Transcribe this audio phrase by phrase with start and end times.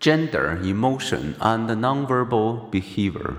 [0.00, 3.38] Gender, emotion, and nonverbal behavior.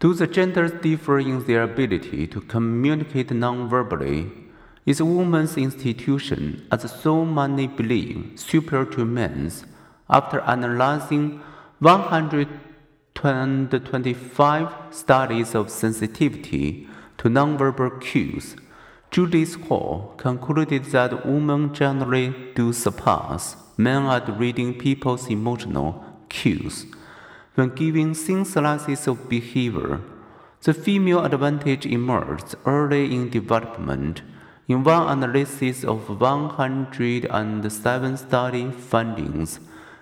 [0.00, 4.30] Do the genders differ in their ability to communicate nonverbally?
[4.84, 9.64] Is woman's institution, as so many believe, superior to men's?
[10.10, 11.40] After analyzing
[11.78, 16.86] 125 studies of sensitivity
[17.16, 18.56] to nonverbal cues,
[19.10, 26.86] Judith Hall concluded that women generally do surpass men are reading people's emotional cues.
[27.54, 30.00] When giving synthesis of behavior,
[30.62, 34.22] the female advantage emerged early in development.
[34.68, 39.58] In one analysis of 107 study findings,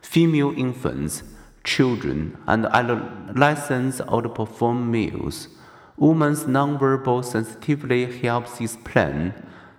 [0.00, 1.22] female infants,
[1.64, 5.48] children, and adolescents outperform males.
[5.96, 9.34] Women's nonverbal sensitivity helps explain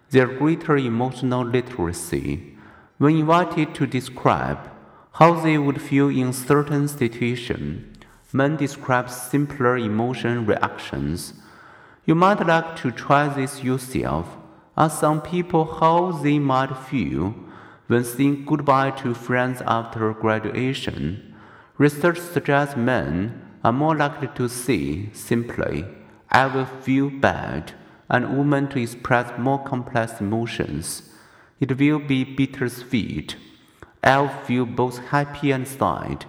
[0.10, 2.55] their greater emotional literacy.
[2.98, 4.70] When invited to describe
[5.16, 7.98] how they would feel in certain situations,
[8.32, 11.34] men describe simpler emotion reactions.
[12.06, 14.38] You might like to try this yourself.
[14.78, 17.36] Ask some people how they might feel
[17.88, 21.36] when saying goodbye to friends after graduation.
[21.78, 25.84] Research suggests men are more likely to say simply,
[26.30, 27.74] I will feel bad,
[28.10, 31.10] and women to express more complex emotions.
[31.60, 33.38] It will be bittersweet.
[34.04, 36.26] I'll feel both happy and sad.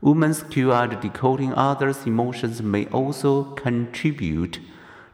[0.00, 4.60] Women's skill at decoding others' emotions may also contribute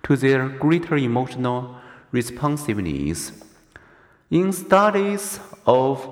[0.05, 1.77] to their greater emotional
[2.13, 3.33] responsiveness.
[4.31, 6.09] In studies of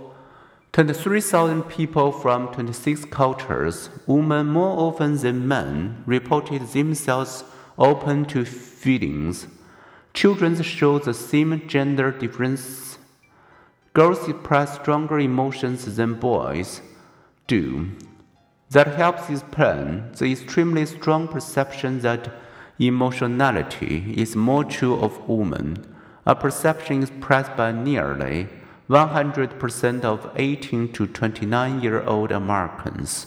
[0.72, 7.44] 23,000 people from 26 cultures, women more often than men reported themselves
[7.78, 9.46] open to feelings.
[10.14, 12.98] Children show the same gender difference
[13.94, 16.82] Girls express stronger emotions than boys
[17.46, 17.92] do.
[18.70, 22.28] That helps explain the extremely strong perception that
[22.80, 25.86] emotionality is more true of women,
[26.26, 28.48] a perception expressed by nearly
[28.90, 33.26] 100% of 18 to 29 year old Americans.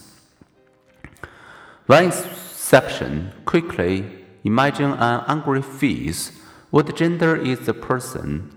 [1.85, 4.03] One exception quickly
[4.43, 6.33] imagine an angry face.
[6.71, 8.56] What gender is the person?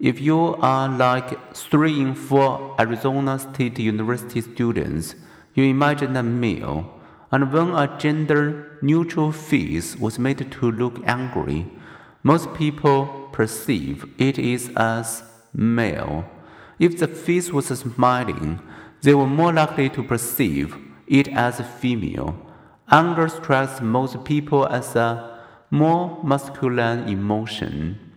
[0.00, 5.14] If you are like three in four Arizona State University students,
[5.52, 6.90] you imagine a male,
[7.30, 11.66] and when a gender neutral face was made to look angry,
[12.22, 15.22] most people perceive it is as
[15.52, 16.24] male.
[16.78, 18.58] If the face was smiling,
[19.02, 20.78] they were more likely to perceive
[21.08, 22.36] it as female.
[22.90, 28.09] Anger strikes most people as a more masculine emotion.